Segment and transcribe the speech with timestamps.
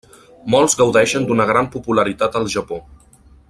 [0.53, 2.85] Molts gaudeixen d'una gran popularitat al Japó.